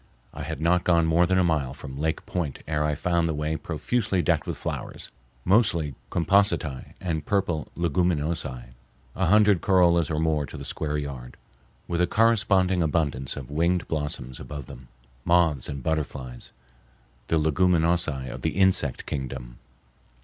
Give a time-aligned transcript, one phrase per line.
[0.33, 3.35] I had not gone more than a mile from Lake Point ere I found the
[3.35, 5.11] way profusely decked with flowers,
[5.45, 8.73] mostly compositae and purple leguminosae,
[9.15, 11.37] a hundred corollas or more to the square yard,
[11.87, 14.87] with a corresponding abundance of winged blossoms above them,
[15.23, 16.51] moths and butterflies,
[17.27, 19.59] the leguminosae of the insect kingdom.